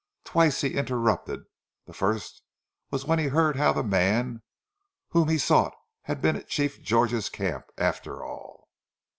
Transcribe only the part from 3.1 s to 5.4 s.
he heard how the man whom he